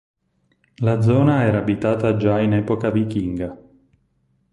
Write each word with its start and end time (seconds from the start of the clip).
La 0.77 0.99
zona 0.99 1.43
era 1.45 1.59
abitata 1.59 2.17
già 2.17 2.39
in 2.39 2.53
epoca 2.55 2.89
vichinga. 2.89 3.55